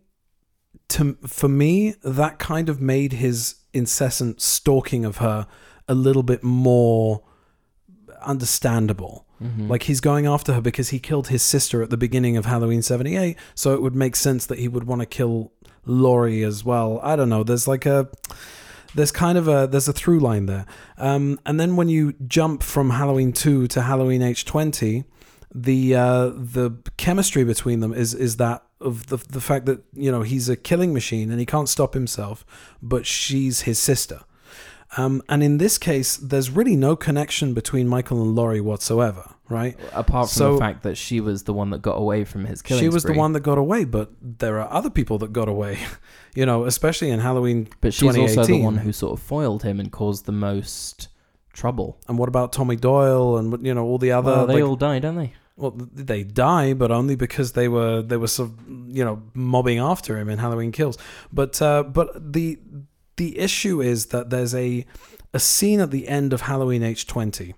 to 0.89 1.17
for 1.27 1.49
me, 1.49 1.95
that 2.03 2.39
kind 2.39 2.69
of 2.69 2.79
made 2.79 3.13
his 3.13 3.55
incessant 3.73 4.41
stalking 4.41 5.03
of 5.03 5.17
her 5.17 5.47
a 5.87 5.93
little 5.95 6.23
bit 6.23 6.43
more 6.43 7.21
understandable. 8.21 9.24
Mhm. 9.43 9.69
Like 9.69 9.83
he's 9.83 9.99
going 10.01 10.25
after 10.25 10.53
her 10.53 10.61
because 10.61 10.89
he 10.89 10.99
killed 10.99 11.27
his 11.27 11.41
sister 11.41 11.81
at 11.83 11.89
the 11.89 11.97
beginning 11.97 12.37
of 12.37 12.45
Halloween 12.45 12.81
78, 12.81 13.37
so 13.53 13.73
it 13.73 13.81
would 13.81 13.95
make 13.95 14.15
sense 14.15 14.45
that 14.45 14.59
he 14.59 14.67
would 14.67 14.85
want 14.85 15.01
to 15.01 15.05
kill 15.05 15.51
Laurie 15.85 16.43
as 16.43 16.63
well. 16.63 16.99
I 17.03 17.15
don't 17.15 17.29
know. 17.29 17.43
There's 17.43 17.67
like 17.67 17.85
a 17.85 18.07
there's 18.95 19.11
kind 19.11 19.37
of 19.37 19.47
a 19.47 19.67
there's 19.69 19.87
a 19.87 19.93
through 19.93 20.19
line 20.19 20.45
there. 20.45 20.65
Um, 20.97 21.39
and 21.45 21.59
then 21.59 21.75
when 21.75 21.89
you 21.89 22.13
jump 22.27 22.63
from 22.63 22.91
Halloween 22.91 23.33
2 23.33 23.67
to 23.67 23.81
Halloween 23.81 24.21
H20, 24.21 25.03
the 25.53 25.95
uh, 25.95 26.25
the 26.29 26.77
chemistry 26.97 27.43
between 27.43 27.81
them 27.81 27.93
is 27.93 28.13
is 28.13 28.37
that 28.37 28.63
of 28.81 29.07
the 29.07 29.17
the 29.17 29.41
fact 29.41 29.65
that 29.65 29.83
you 29.93 30.11
know 30.11 30.21
he's 30.21 30.49
a 30.49 30.55
killing 30.55 30.93
machine 30.93 31.29
and 31.29 31.39
he 31.39 31.45
can't 31.45 31.69
stop 31.69 31.93
himself, 31.93 32.45
but 32.81 33.05
she's 33.05 33.61
his 33.61 33.79
sister. 33.79 34.21
Um, 34.97 35.21
and 35.27 35.43
in 35.43 35.57
this 35.57 35.77
case, 35.77 36.15
there's 36.17 36.49
really 36.49 36.75
no 36.75 36.95
connection 36.95 37.53
between 37.53 37.87
Michael 37.87 38.21
and 38.21 38.35
Laurie 38.35 38.61
whatsoever, 38.61 39.35
right? 39.49 39.77
Apart 39.93 40.29
from 40.29 40.37
So- 40.37 40.53
the 40.53 40.59
fact 40.59 40.83
that 40.83 40.95
she 40.97 41.19
was 41.19 41.43
the 41.43 41.53
one 41.53 41.69
that 41.71 41.81
got 41.81 41.97
away 41.97 42.23
from 42.23 42.45
his 42.45 42.61
killing 42.61 42.81
she 42.81 42.89
was 42.89 43.03
the 43.03 43.13
one 43.13 43.33
that 43.33 43.41
got 43.41 43.57
away, 43.57 43.83
but 43.83 44.11
there 44.21 44.59
are 44.61 44.71
other 44.71 44.89
people 44.89 45.17
that 45.19 45.33
got 45.33 45.49
away, 45.49 45.79
you 46.35 46.45
know, 46.45 46.65
especially 46.65 47.09
in 47.09 47.19
Halloween. 47.19 47.67
But 47.81 47.93
she's 47.93 48.15
also 48.17 48.45
the 48.45 48.61
one 48.61 48.77
who 48.77 48.91
sort 48.93 49.13
of 49.13 49.25
foiled 49.25 49.63
him 49.63 49.79
and 49.79 49.91
caused 49.91 50.25
the 50.25 50.31
most 50.31 51.09
trouble. 51.51 51.97
And 52.07 52.17
what 52.17 52.29
about 52.29 52.53
Tommy 52.53 52.75
Doyle 52.75 53.37
and 53.37 53.65
you 53.65 53.73
know 53.73 53.85
all 53.85 53.97
the 53.97 54.11
other? 54.11 54.31
well, 54.31 54.47
they 54.47 54.55
like- 54.55 54.63
all 54.63 54.75
died, 54.75 55.01
don't 55.01 55.15
they? 55.15 55.33
well, 55.57 55.71
they 55.71 56.21
die, 56.23 56.73
but 56.73 56.91
only 56.91 57.15
because 57.15 57.53
they 57.53 57.67
were 57.69 58.01
they 58.01 58.17
were 58.17 58.27
sort 58.27 58.49
of 58.49 58.55
you 58.95 59.03
know 59.05 59.21
mobbing 59.33 59.79
after 59.79 60.17
him 60.17 60.29
in 60.29 60.37
Halloween 60.37 60.71
Kills. 60.71 60.97
But 61.31 61.61
uh, 61.61 61.83
but 61.83 62.33
the 62.33 62.59
the 63.17 63.37
issue 63.39 63.81
is 63.81 64.07
that 64.07 64.29
there's 64.29 64.53
a 64.55 64.85
a 65.33 65.39
scene 65.39 65.79
at 65.79 65.91
the 65.91 66.07
end 66.07 66.33
of 66.33 66.41
Halloween 66.41 66.83
H 66.83 67.05
twenty 67.07 67.55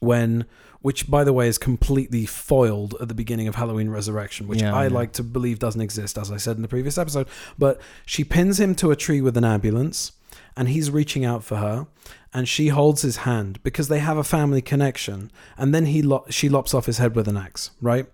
when 0.00 0.44
which 0.80 1.10
by 1.10 1.24
the 1.24 1.32
way 1.32 1.48
is 1.48 1.56
completely 1.56 2.26
foiled 2.26 2.94
at 3.00 3.08
the 3.08 3.14
beginning 3.14 3.48
of 3.48 3.54
Halloween 3.54 3.88
Resurrection, 3.88 4.46
which 4.46 4.60
Yeah, 4.60 4.74
I 4.74 4.84
yeah. 4.84 4.92
like 4.92 5.12
to 5.12 5.22
believe 5.22 5.58
doesn't 5.58 5.80
exist, 5.80 6.18
as 6.18 6.30
I 6.30 6.36
said 6.36 6.56
in 6.56 6.62
the 6.62 6.68
previous 6.68 6.98
episode. 6.98 7.26
But 7.58 7.80
she 8.04 8.22
pins 8.22 8.60
him 8.60 8.74
to 8.76 8.90
a 8.90 8.96
tree 8.96 9.22
with 9.22 9.34
an 9.38 9.44
ambulance, 9.44 10.12
and 10.54 10.68
he's 10.68 10.90
reaching 10.90 11.24
out 11.24 11.42
for 11.42 11.56
her, 11.56 11.86
and 12.34 12.46
she 12.46 12.68
holds 12.68 13.00
his 13.00 13.18
hand 13.18 13.62
because 13.62 13.88
they 13.88 14.00
have 14.00 14.18
a 14.18 14.24
family 14.24 14.60
connection, 14.60 15.30
and 15.56 15.74
then 15.74 15.86
he 15.86 16.02
lo- 16.02 16.26
she 16.28 16.50
lops 16.50 16.74
off 16.74 16.84
his 16.84 16.98
head 16.98 17.16
with 17.16 17.28
an 17.28 17.38
axe, 17.38 17.70
right? 17.80 18.04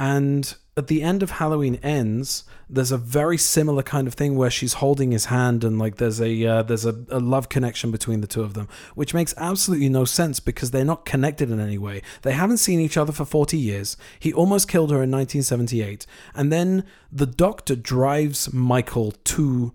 And 0.00 0.54
at 0.76 0.86
the 0.86 1.02
end 1.02 1.24
of 1.24 1.32
Halloween 1.32 1.74
ends, 1.82 2.44
there's 2.70 2.92
a 2.92 2.96
very 2.96 3.36
similar 3.36 3.82
kind 3.82 4.06
of 4.06 4.14
thing 4.14 4.36
where 4.36 4.50
she's 4.50 4.74
holding 4.74 5.10
his 5.10 5.24
hand 5.24 5.64
and 5.64 5.76
like 5.76 5.96
there's 5.96 6.20
a 6.20 6.46
uh, 6.46 6.62
there's 6.62 6.86
a, 6.86 7.04
a 7.10 7.18
love 7.18 7.48
connection 7.48 7.90
between 7.90 8.20
the 8.20 8.28
two 8.28 8.42
of 8.42 8.54
them, 8.54 8.68
which 8.94 9.12
makes 9.12 9.34
absolutely 9.36 9.88
no 9.88 10.04
sense 10.04 10.38
because 10.38 10.70
they're 10.70 10.84
not 10.84 11.04
connected 11.04 11.50
in 11.50 11.58
any 11.58 11.78
way. 11.78 12.00
They 12.22 12.32
haven't 12.32 12.58
seen 12.58 12.78
each 12.78 12.96
other 12.96 13.12
for 13.12 13.24
40 13.24 13.58
years. 13.58 13.96
He 14.20 14.32
almost 14.32 14.68
killed 14.68 14.90
her 14.90 15.02
in 15.02 15.10
1978, 15.10 16.06
and 16.32 16.52
then 16.52 16.84
the 17.10 17.26
doctor 17.26 17.74
drives 17.74 18.52
Michael 18.52 19.12
to 19.24 19.74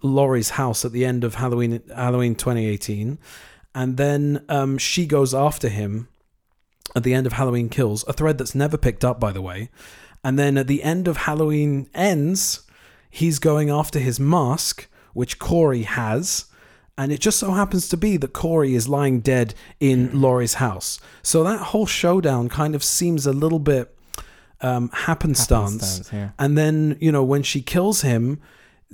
Laurie's 0.00 0.50
house 0.50 0.82
at 0.82 0.92
the 0.92 1.04
end 1.04 1.24
of 1.24 1.34
Halloween 1.34 1.82
Halloween 1.94 2.34
2018, 2.34 3.18
and 3.74 3.96
then 3.98 4.46
um, 4.48 4.78
she 4.78 5.04
goes 5.04 5.34
after 5.34 5.68
him 5.68 6.08
at 6.96 7.02
the 7.02 7.14
end 7.14 7.26
of 7.26 7.34
Halloween 7.34 7.68
Kills, 7.68 8.04
a 8.08 8.12
thread 8.12 8.38
that's 8.38 8.54
never 8.54 8.76
picked 8.76 9.04
up, 9.04 9.20
by 9.20 9.32
the 9.32 9.42
way. 9.42 9.70
And 10.24 10.38
then 10.38 10.58
at 10.58 10.66
the 10.66 10.82
end 10.82 11.06
of 11.08 11.18
Halloween 11.18 11.88
Ends, 11.94 12.62
he's 13.10 13.38
going 13.38 13.70
after 13.70 13.98
his 13.98 14.18
mask, 14.18 14.88
which 15.12 15.38
Corey 15.38 15.82
has. 15.82 16.46
And 16.96 17.12
it 17.12 17.20
just 17.20 17.38
so 17.38 17.52
happens 17.52 17.88
to 17.90 17.96
be 17.96 18.16
that 18.16 18.32
Corey 18.32 18.74
is 18.74 18.88
lying 18.88 19.20
dead 19.20 19.54
in 19.78 20.20
Laurie's 20.20 20.54
house. 20.54 20.98
So 21.22 21.44
that 21.44 21.60
whole 21.60 21.86
showdown 21.86 22.48
kind 22.48 22.74
of 22.74 22.82
seems 22.82 23.26
a 23.26 23.32
little 23.32 23.60
bit 23.60 23.96
um, 24.60 24.90
happenstance. 24.92 25.80
Happenstance, 25.80 26.12
yeah. 26.12 26.30
And 26.38 26.58
then, 26.58 26.96
you 27.00 27.12
know, 27.12 27.22
when 27.22 27.44
she 27.44 27.62
kills 27.62 28.00
him, 28.00 28.40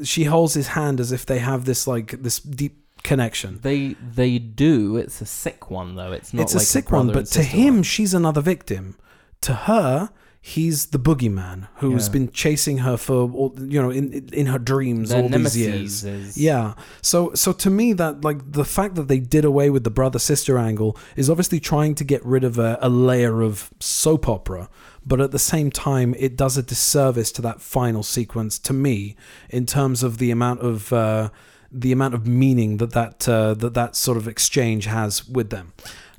she 0.03 0.25
holds 0.25 0.55
his 0.55 0.69
hand 0.69 1.01
as 1.01 1.13
if 1.13 1.25
they 1.25 1.39
have 1.39 1.65
this 1.65 1.87
like 1.87 2.23
this 2.23 2.41
deep 2.41 2.84
connection. 3.05 3.61
They 3.63 3.95
they 4.21 4.39
do. 4.41 4.97
It's 4.97 5.21
a 5.21 5.27
sick 5.27 5.71
one 5.71 5.95
though. 5.95 6.11
It's 6.13 6.35
not. 6.35 6.43
it's 6.43 6.55
like 6.55 6.63
a 6.63 6.67
sick 6.67 6.91
one, 6.91 7.13
but 7.13 7.27
to 7.27 7.43
him, 7.45 7.75
one. 7.75 7.83
she's 7.85 8.13
another 8.15 8.41
victim. 8.41 8.97
To 9.43 9.53
her, 9.53 10.11
he's 10.41 10.87
the 10.87 10.99
boogeyman 10.99 11.69
who's 11.77 12.07
Yeah. 12.07 12.13
been 12.13 12.31
chasing 12.33 12.79
her 12.79 12.97
for, 12.97 13.31
all, 13.31 13.55
you 13.59 13.81
know, 13.81 13.91
in 13.91 14.29
in 14.33 14.47
her 14.47 14.59
dreams 14.59 15.11
their 15.11 15.23
all 15.23 15.29
these 15.29 15.57
years. 15.57 16.03
is 16.05 16.37
Yeah. 16.39 16.75
So 17.03 17.33
so 17.35 17.53
to 17.53 17.71
me 17.71 17.93
that 17.93 18.25
like 18.25 18.53
the 18.53 18.65
fact 18.65 18.95
that 18.97 19.09
they 19.09 19.21
did 19.21 19.45
away 19.45 19.69
with 19.71 19.85
the 19.85 19.91
brother 19.91 20.19
sister 20.19 20.59
angle 20.59 20.97
is 21.15 21.29
obviously 21.31 21.61
trying 21.61 21.95
to 21.97 22.05
get 22.05 22.25
rid 22.25 22.43
of 22.45 22.59
a, 22.59 22.79
a 22.81 22.89
layer 22.89 23.43
of 23.43 23.71
soap 23.81 24.29
opera, 24.29 24.69
but 25.07 25.21
at 25.21 25.31
the 25.31 25.39
same 25.39 25.71
time 25.71 26.15
it 26.19 26.37
does 26.37 26.57
a 26.57 26.63
disservice 26.63 27.31
to 27.33 27.43
that 27.43 27.61
final 27.61 28.03
sequence 28.03 28.59
to 28.61 28.73
me 28.73 29.15
in 29.51 29.67
terms 29.67 30.03
of 30.03 30.17
the 30.19 30.31
amount 30.31 30.61
of 30.61 30.91
uh, 30.93 31.29
the 31.75 31.93
amount 31.93 32.15
of 32.15 32.27
meaning 32.27 32.77
that 32.79 32.93
that 32.93 33.29
uh, 33.29 33.55
that 33.55 33.75
that 33.75 33.97
sort 33.97 34.17
of 34.17 34.29
exchange 34.29 34.87
has 34.87 35.27
with 35.29 35.51
them. 35.51 35.73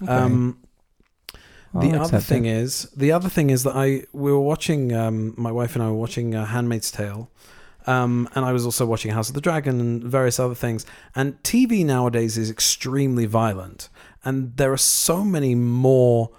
Okay. 0.03 0.11
Um, 0.11 0.59
I'll 1.73 1.81
the 1.81 1.99
other 1.99 2.19
thing 2.19 2.45
it. 2.45 2.55
is, 2.55 2.89
the 2.95 3.11
other 3.11 3.29
thing 3.29 3.49
is 3.49 3.63
that 3.63 3.75
I 3.75 4.03
we 4.13 4.31
were 4.31 4.39
watching. 4.39 4.93
Um, 4.93 5.33
my 5.37 5.51
wife 5.51 5.75
and 5.75 5.83
I 5.83 5.87
were 5.87 5.97
watching 5.97 6.35
uh, 6.35 6.45
*Handmaid's 6.45 6.91
Tale*, 6.91 7.29
um, 7.87 8.29
and 8.35 8.45
I 8.45 8.51
was 8.53 8.65
also 8.65 8.85
watching 8.85 9.11
*House 9.11 9.29
of 9.29 9.35
the 9.35 9.41
Dragon* 9.41 9.79
and 9.79 10.03
various 10.03 10.39
other 10.39 10.55
things. 10.55 10.85
And 11.15 11.41
TV 11.43 11.85
nowadays 11.85 12.37
is 12.37 12.49
extremely 12.49 13.25
violent, 13.25 13.89
and 14.23 14.55
there 14.57 14.71
are 14.71 14.77
so 14.77 15.23
many 15.23 15.55
more 15.55 16.31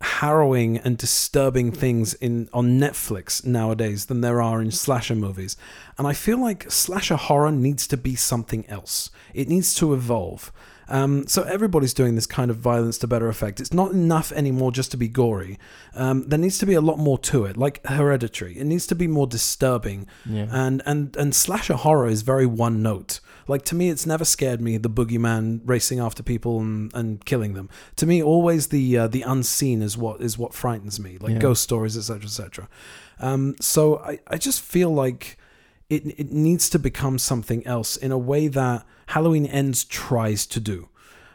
harrowing 0.00 0.78
and 0.78 0.98
disturbing 0.98 1.72
things 1.72 2.14
in 2.14 2.48
on 2.52 2.78
Netflix 2.78 3.44
nowadays 3.44 4.06
than 4.06 4.20
there 4.20 4.42
are 4.42 4.60
in 4.60 4.70
slasher 4.70 5.14
movies. 5.14 5.56
And 5.98 6.06
I 6.06 6.12
feel 6.12 6.38
like 6.38 6.70
slasher 6.70 7.16
horror 7.16 7.50
needs 7.50 7.86
to 7.88 7.96
be 7.96 8.14
something 8.14 8.66
else. 8.68 9.10
It 9.32 9.48
needs 9.48 9.74
to 9.74 9.94
evolve. 9.94 10.52
Um, 10.88 11.26
so 11.26 11.42
everybody's 11.42 11.94
doing 11.94 12.14
this 12.14 12.26
kind 12.26 12.50
of 12.50 12.58
violence 12.58 12.98
to 12.98 13.06
better 13.06 13.28
effect. 13.28 13.60
It's 13.60 13.72
not 13.72 13.92
enough 13.92 14.30
anymore 14.32 14.70
just 14.70 14.90
to 14.92 14.96
be 14.96 15.08
gory. 15.08 15.58
Um, 15.94 16.28
there 16.28 16.38
needs 16.38 16.58
to 16.58 16.66
be 16.66 16.74
a 16.74 16.80
lot 16.80 16.98
more 16.98 17.18
to 17.18 17.44
it, 17.44 17.56
like 17.56 17.84
Hereditary. 17.86 18.56
It 18.58 18.66
needs 18.66 18.86
to 18.88 18.94
be 18.94 19.08
more 19.08 19.26
disturbing. 19.26 20.06
Yeah. 20.24 20.46
And 20.50 20.82
and 20.86 21.16
and 21.16 21.34
slasher 21.34 21.74
horror 21.74 22.08
is 22.08 22.22
very 22.22 22.46
one 22.46 22.82
note. 22.82 23.20
Like 23.48 23.64
to 23.66 23.74
me, 23.74 23.90
it's 23.90 24.06
never 24.06 24.24
scared 24.24 24.60
me 24.60 24.76
the 24.76 24.90
boogeyman 24.90 25.60
racing 25.64 26.00
after 26.00 26.22
people 26.22 26.60
and, 26.60 26.92
and 26.94 27.24
killing 27.24 27.54
them. 27.54 27.68
To 27.96 28.06
me, 28.06 28.22
always 28.22 28.68
the 28.68 28.98
uh, 28.98 29.06
the 29.08 29.22
unseen 29.22 29.82
is 29.82 29.96
what 29.96 30.20
is 30.20 30.36
what 30.38 30.52
frightens 30.54 30.98
me, 30.98 31.18
like 31.20 31.34
Yeah. 31.34 31.38
ghost 31.38 31.62
stories, 31.62 31.96
etc., 31.96 32.24
etc. 32.24 32.68
Um, 33.20 33.54
so 33.60 33.98
I, 33.98 34.18
I 34.26 34.36
just 34.36 34.60
feel 34.60 34.90
like 34.90 35.38
it 35.88 36.06
it 36.18 36.32
needs 36.32 36.68
to 36.70 36.78
become 36.78 37.18
something 37.18 37.66
else 37.66 37.96
in 37.96 38.12
a 38.12 38.18
way 38.18 38.48
that 38.48 38.84
Halloween 39.06 39.46
Ends 39.46 39.84
tries 39.84 40.46
to 40.46 40.60
do. 40.60 40.88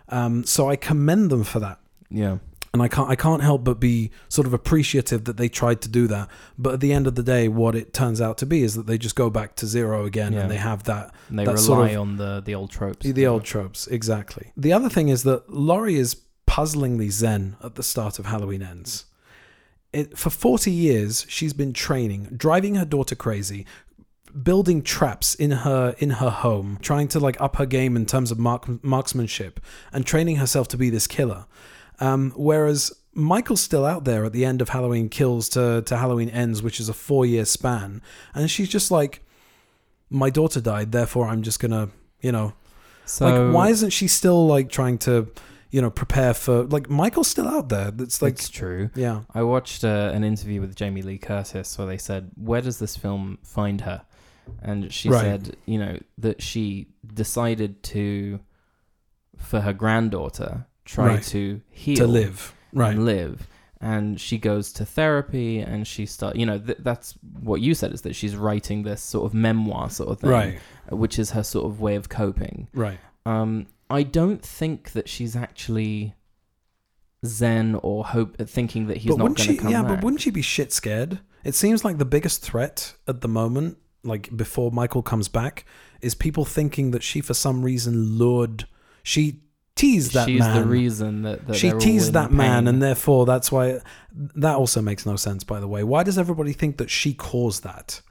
Um, 0.09 0.43
so 0.43 0.69
I 0.69 0.75
commend 0.75 1.29
them 1.29 1.43
for 1.45 1.59
that 1.61 1.79
yeah. 2.09 2.39
And 2.73 2.81
I 2.81 2.87
can't 2.87 3.09
I 3.09 3.15
can't 3.15 3.41
help 3.43 3.63
but 3.63 3.79
be 3.79 4.11
sort 4.29 4.47
of 4.47 4.53
appreciative 4.53 5.25
that 5.25 5.37
they 5.37 5.49
tried 5.49 5.81
to 5.81 5.89
do 5.89 6.07
that. 6.07 6.29
But 6.57 6.75
at 6.75 6.79
the 6.79 6.93
end 6.93 7.05
of 7.07 7.15
the 7.15 7.23
day, 7.23 7.47
what 7.47 7.75
it 7.75 7.93
turns 7.93 8.21
out 8.21 8.37
to 8.39 8.45
be 8.45 8.63
is 8.63 8.75
that 8.75 8.87
they 8.87 8.97
just 8.97 9.15
go 9.15 9.29
back 9.29 9.55
to 9.57 9.67
zero 9.67 10.05
again, 10.05 10.33
Yeah. 10.33 10.41
and 10.41 10.51
they 10.51 10.57
have 10.57 10.83
that 10.85 11.13
And 11.29 11.37
they 11.39 11.45
that 11.45 11.55
rely 11.55 11.65
sort 11.65 11.91
of- 11.91 11.97
on 11.99 12.17
the 12.17 12.41
the 12.45 12.55
old 12.55 12.71
tropes. 12.71 13.05
the 13.05 13.27
old 13.27 13.43
tropes 13.43 13.87
exactly. 13.87 14.51
The 14.55 14.71
other 14.73 14.89
thing 14.89 15.09
is 15.09 15.23
that 15.23 15.49
Laurie 15.53 15.97
is 15.97 16.15
puzzlingly 16.45 17.09
zen 17.09 17.55
at 17.63 17.75
the 17.75 17.83
start 17.83 18.19
of 18.19 18.25
Halloween 18.25 18.61
Ends. 18.61 19.05
It, 19.93 20.17
for 20.17 20.29
40 20.29 20.71
years, 20.71 21.25
she's 21.27 21.51
been 21.53 21.73
training, 21.73 22.29
driving 22.37 22.75
her 22.75 22.85
daughter 22.85 23.15
crazy, 23.15 23.65
building 24.43 24.81
traps 24.81 25.35
in 25.35 25.51
her 25.51 25.93
in 25.99 26.11
her 26.11 26.29
home, 26.29 26.77
trying 26.81 27.09
to 27.09 27.19
like 27.19 27.39
up 27.41 27.57
her 27.57 27.65
game 27.65 27.97
in 27.97 28.05
terms 28.05 28.31
of 28.31 28.39
mark, 28.39 28.81
marksmanship, 28.83 29.59
and 29.91 30.05
training 30.05 30.37
herself 30.37 30.69
to 30.69 30.77
be 30.77 30.89
this 30.89 31.07
killer. 31.07 31.45
Um, 32.01 32.33
whereas 32.35 32.91
Michael's 33.13 33.61
still 33.61 33.85
out 33.85 34.03
there 34.05 34.25
at 34.25 34.33
the 34.33 34.43
end 34.43 34.61
of 34.61 34.69
Halloween 34.69 35.07
Kills 35.07 35.47
to, 35.49 35.83
to 35.85 35.97
Halloween 35.97 36.29
Ends, 36.29 36.61
which 36.63 36.79
is 36.79 36.89
a 36.89 36.93
four 36.93 37.25
year 37.25 37.45
span, 37.45 38.01
and 38.33 38.49
she's 38.51 38.69
just 38.69 38.91
like, 38.91 39.23
my 40.09 40.29
daughter 40.29 40.59
died, 40.59 40.91
therefore 40.91 41.27
I'm 41.27 41.41
just 41.43 41.59
gonna, 41.59 41.89
you 42.21 42.31
know, 42.31 42.53
So 43.05 43.25
like 43.25 43.53
why 43.53 43.69
isn't 43.69 43.91
she 43.91 44.07
still 44.07 44.45
like 44.47 44.69
trying 44.69 44.97
to, 44.99 45.31
you 45.69 45.81
know, 45.81 45.89
prepare 45.89 46.33
for 46.33 46.63
like 46.63 46.89
Michael's 46.89 47.27
still 47.29 47.47
out 47.47 47.69
there? 47.69 47.91
That's 47.91 48.21
like, 48.21 48.33
it's 48.33 48.49
true. 48.49 48.89
yeah, 48.95 49.21
I 49.33 49.43
watched 49.43 49.83
uh, 49.83 50.11
an 50.13 50.23
interview 50.23 50.59
with 50.59 50.75
Jamie 50.75 51.01
Lee 51.01 51.17
Curtis 51.17 51.77
where 51.77 51.87
they 51.87 51.97
said, 51.97 52.31
"Where 52.35 52.61
does 52.61 52.79
this 52.79 52.97
film 52.97 53.37
find 53.43 53.81
her?" 53.81 54.01
And 54.61 54.91
she 54.91 55.07
Right. 55.09 55.21
said, 55.21 55.55
you 55.65 55.77
know, 55.77 55.97
that 56.17 56.41
she 56.41 56.87
decided 57.13 57.83
to, 57.83 58.39
for 59.37 59.61
her 59.61 59.71
granddaughter, 59.71 60.65
try 60.93 61.07
Right. 61.15 61.23
to 61.23 61.61
heal 61.69 61.95
to 61.97 62.07
live, 62.07 62.53
right? 62.73 62.95
and 62.95 63.05
live. 63.05 63.47
And 63.79 64.19
she 64.21 64.37
goes 64.37 64.71
to 64.73 64.85
therapy, 64.85 65.59
and 65.59 65.87
she 65.87 66.05
start. 66.05 66.35
You 66.35 66.45
know, 66.45 66.59
th- 66.59 66.77
that's 66.81 67.13
what 67.41 67.61
you 67.61 67.73
said 67.73 67.93
is 67.93 68.01
that 68.03 68.15
she's 68.15 68.35
writing 68.35 68.83
this 68.83 69.01
sort 69.01 69.25
of 69.25 69.33
memoir 69.33 69.89
sort 69.89 70.09
of 70.09 70.19
thing, 70.19 70.29
Right, 70.29 70.59
Which 70.91 71.17
is 71.17 71.31
her 71.31 71.41
sort 71.43 71.65
of 71.65 71.81
way 71.81 71.95
of 71.95 72.07
coping. 72.09 72.67
right. 72.73 72.99
Um, 73.25 73.67
I 73.89 74.03
don't 74.03 74.41
think 74.43 74.91
that 74.93 75.09
she's 75.09 75.35
actually 75.35 76.13
zen 77.25 77.75
or 77.83 78.05
hope 78.05 78.37
thinking 78.47 78.87
that 78.87 78.97
he's 78.97 79.11
but 79.11 79.17
not 79.19 79.35
going 79.35 79.49
to 79.49 79.57
come 79.57 79.71
Yeah, 79.71 79.81
back. 79.83 79.95
but 79.99 80.03
wouldn't 80.03 80.21
she 80.21 80.31
be 80.31 80.41
shit 80.41 80.71
scared? 80.71 81.19
It 81.43 81.55
seems 81.55 81.83
like 81.85 81.97
the 81.97 82.05
biggest 82.05 82.41
threat 82.41 82.95
at 83.07 83.21
the 83.21 83.27
moment, 83.27 83.77
like 84.03 84.35
before 84.35 84.71
Michael 84.71 85.01
comes 85.03 85.27
back, 85.27 85.65
is 86.01 86.15
people 86.15 86.45
thinking 86.45 86.91
that 86.91 87.03
she, 87.03 87.21
for 87.21 87.33
some 87.33 87.63
reason, 87.63 88.17
lured. 88.17 88.67
She 89.03 89.41
teased 89.81 90.13
that 90.13 90.27
she's 90.27 90.39
man. 90.39 90.55
the 90.55 90.67
reason 90.67 91.21
that, 91.23 91.47
that 91.47 91.55
she 91.55 91.71
teased 91.71 92.13
that 92.13 92.31
man, 92.31 92.63
pain. 92.63 92.67
and 92.67 92.81
therefore 92.81 93.25
that's 93.25 93.51
why. 93.51 93.79
That 94.13 94.55
also 94.55 94.81
makes 94.81 95.05
no 95.05 95.15
sense, 95.15 95.43
by 95.43 95.59
the 95.59 95.67
way. 95.67 95.83
Why 95.83 96.03
does 96.03 96.17
everybody 96.17 96.53
think 96.53 96.77
that 96.77 96.89
she 96.89 97.13
caused 97.13 97.63
that? 97.63 98.01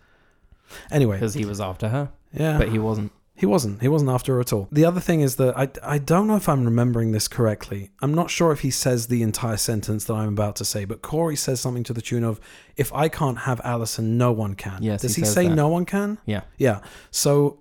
Anyway, 0.91 1.17
because 1.17 1.35
he 1.35 1.45
was 1.45 1.61
after 1.61 1.89
her, 1.89 2.11
yeah, 2.33 2.59
but 2.59 2.69
he 2.69 2.79
wasn't. 2.79 3.13
He 3.35 3.47
wasn't. 3.47 3.81
He 3.81 3.89
wasn't 3.89 4.11
after 4.11 4.35
her 4.35 4.41
at 4.41 4.53
all. 4.53 4.69
The 4.71 4.85
other 4.85 5.01
thing 5.01 5.23
is 5.23 5.37
that 5.37 5.57
I, 5.57 5.71
I 5.83 5.97
don't 5.97 6.27
know 6.27 6.37
if 6.37 6.47
I'm 6.47 6.63
remembering 6.63 7.13
this 7.13 7.27
correctly. 7.27 7.91
I'm 8.03 8.13
not 8.13 8.29
sure 8.29 8.53
if 8.53 8.61
he 8.61 8.71
says 8.71 9.07
the 9.07 9.23
entire 9.23 9.57
sentence 9.57 10.05
that 10.05 10.13
I'm 10.13 10.29
about 10.29 10.57
to 10.57 10.65
say, 10.67 10.85
but 10.85 11.01
Corey 11.01 11.37
says 11.37 11.59
something 11.59 11.83
to 11.85 11.95
the 11.95 12.03
tune 12.03 12.23
of, 12.23 12.39
If 12.77 12.93
I 12.93 13.09
can't 13.09 13.39
have 13.39 13.59
Allison, 13.65 14.19
no 14.19 14.31
one 14.31 14.57
can. 14.57 14.83
Yes, 14.83 15.01
Does 15.01 15.17
he 15.17 15.23
he, 15.23 15.27
say 15.27 15.49
that. 15.49 15.55
no 15.55 15.69
one 15.69 15.87
can? 15.87 16.19
Yeah. 16.27 16.43
Yeah. 16.59 16.81
So 17.11 17.61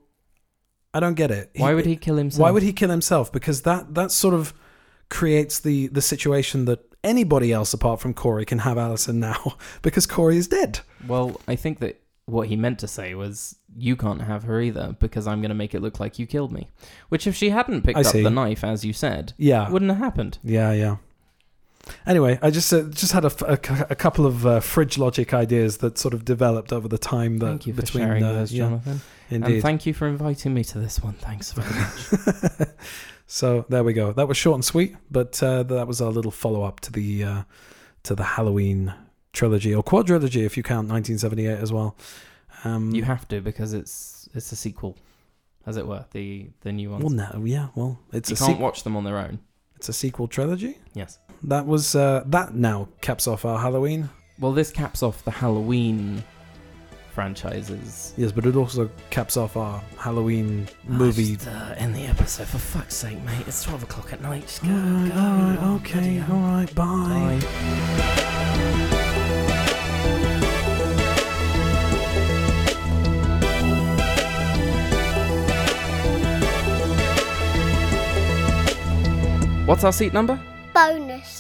I 0.94 1.00
don't 1.00 1.14
get 1.16 1.32
it. 1.32 1.52
Why 1.56 1.74
would 1.74 1.86
he 1.86 1.96
kill 1.96 2.16
himself? 2.18 2.42
Why 2.42 2.52
would 2.52 2.64
he 2.64 2.74
kill 2.74 2.90
himself? 2.90 3.32
Because 3.32 3.62
that 3.64 3.94
that 3.96 4.12
sort 4.12 4.34
of 4.34 4.54
creates 5.10 5.60
the 5.60 5.88
the 5.88 6.02
situation 6.02 6.66
that 6.66 6.80
anybody 7.04 7.52
else 7.54 7.74
apart 7.74 8.00
from 8.02 8.14
Corey 8.14 8.46
can 8.46 8.60
have 8.60 8.78
Allison 8.78 9.20
now 9.20 9.56
because 9.82 10.06
Corey 10.06 10.38
is 10.38 10.48
dead. 10.48 10.80
Well, 11.08 11.40
I 11.48 11.56
think 11.56 11.80
that 11.80 12.02
what 12.26 12.48
he 12.48 12.56
meant 12.56 12.80
to 12.80 12.88
say 12.88 13.16
was, 13.16 13.56
"You 13.76 13.96
can't 13.96 14.22
have 14.22 14.44
her 14.44 14.62
either 14.62 14.96
because 15.00 15.26
I'm 15.28 15.42
going 15.42 15.50
to 15.50 15.56
make 15.56 15.74
it 15.74 15.82
look 15.82 16.00
like 16.00 16.20
you 16.20 16.26
killed 16.28 16.52
me." 16.52 16.70
Which, 17.10 17.26
if 17.28 17.36
she 17.36 17.50
hadn't 17.50 17.84
picked 17.84 17.98
I 17.98 18.02
up 18.02 18.08
see. 18.08 18.22
the 18.24 18.30
knife, 18.30 18.64
as 18.64 18.84
you 18.86 18.94
said, 18.94 19.34
Yeah. 19.38 19.70
wouldn't 19.70 19.90
have 19.92 20.00
happened. 20.00 20.38
Yeah, 20.44 20.72
yeah. 20.74 20.98
Anyway, 22.06 22.38
I 22.42 22.52
just 22.52 22.72
uh, 22.72 22.84
just 22.84 23.14
had 23.14 23.24
a, 23.24 23.28
f- 23.28 23.42
a 23.48 23.58
cou- 23.58 23.86
a 23.90 23.96
couple 23.96 24.26
of 24.28 24.46
uh, 24.46 24.60
fridge 24.60 24.98
logic 25.00 25.34
ideas 25.34 25.78
that 25.78 25.98
sort 25.98 26.14
of 26.14 26.24
developed 26.24 26.72
over 26.72 26.88
the 26.88 27.00
time 27.00 27.40
that 27.40 27.46
Thank 27.48 27.68
you 27.68 27.74
for 27.74 27.82
between 27.82 28.04
sharing 28.04 28.24
uh, 28.24 28.34
those, 28.34 28.54
yeah, 28.54 28.66
Jonathan. 28.66 29.02
And 29.30 29.62
thank 29.62 29.86
you 29.86 29.94
for 29.94 30.08
inviting 30.08 30.54
me 30.54 30.64
to 30.66 30.80
this 30.80 31.02
one. 31.02 31.14
Thanks 31.14 31.52
very 31.52 31.70
much. 31.70 32.70
so 33.28 33.66
there 33.70 33.84
we 33.84 33.94
go. 33.94 34.12
That 34.12 34.28
was 34.28 34.38
short 34.38 34.56
and 34.56 34.66
sweet, 34.66 34.96
but 35.12 35.42
uh, 35.44 35.64
that 35.64 35.88
was 35.88 36.02
our 36.02 36.12
little 36.12 36.32
follow 36.32 36.64
up 36.64 36.80
to 36.82 36.92
the 36.92 37.24
uh, 37.24 37.44
to 38.04 38.16
the 38.16 38.24
Halloween 38.24 38.94
trilogy 39.34 39.74
or 39.74 39.84
quadrilogy 39.84 40.46
if 40.46 40.58
you 40.58 40.64
count 40.64 40.90
1978 40.90 41.60
as 41.60 41.72
well. 41.72 41.96
Um, 42.64 42.94
you 42.94 43.04
have 43.04 43.28
to 43.30 43.42
because 43.42 43.74
it's 43.74 44.28
it's 44.34 44.52
a 44.52 44.56
sequel, 44.56 44.98
as 45.66 45.78
it 45.78 45.88
were. 45.88 46.06
The 46.12 46.50
the 46.62 46.72
new 46.72 46.90
ones. 46.90 47.04
well, 47.04 47.14
no, 47.14 47.46
yeah, 47.46 47.68
well, 47.76 48.00
it's 48.12 48.30
you 48.30 48.36
can't 48.36 48.48
sequel. 48.50 48.64
watch 48.64 48.84
them 48.84 48.96
on 48.96 49.04
their 49.04 49.18
own. 49.18 49.40
It's 49.76 49.90
a 49.90 49.94
sequel 49.94 50.28
trilogy. 50.28 50.78
Yes. 50.94 51.20
That 51.44 51.66
was 51.66 51.96
uh, 51.96 52.24
that. 52.26 52.54
Now 52.54 52.90
caps 53.02 53.28
off 53.28 53.46
our 53.46 53.60
Halloween. 53.60 54.10
Well, 54.40 54.52
this 54.54 54.72
caps 54.72 55.04
off 55.04 55.24
the 55.24 55.32
Halloween 55.32 56.24
franchises. 57.20 58.14
Yes, 58.16 58.32
but 58.32 58.46
it 58.46 58.56
also 58.56 58.90
caps 59.10 59.36
off 59.36 59.58
our 59.58 59.82
Halloween 59.98 60.68
movie. 60.86 61.36
Just, 61.36 61.50
uh, 61.50 61.74
end 61.78 61.94
the 61.94 62.06
episode 62.06 62.48
for 62.48 62.60
fuck's 62.60 62.96
sake, 62.96 63.22
mate. 63.24 63.46
It's 63.46 63.62
twelve 63.62 63.84
o'clock 63.84 64.14
at 64.14 64.22
night. 64.22 64.44
Just 64.44 64.64
go. 64.64 64.70
All 64.70 64.76
right, 64.78 65.10
go. 65.14 65.20
all 65.20 65.40
right, 65.40 65.58
Oh, 65.62 65.76
okay, 65.76 65.92
bloody 65.92 66.20
all 66.20 66.26
hell. 66.26 66.40
right, 66.40 66.76
bye. 66.76 67.40
Bye. 67.42 68.60
What's 79.66 79.84
our 79.84 79.94
seat 79.94 80.14
number? 80.14 80.40
Bonus. 80.74 81.39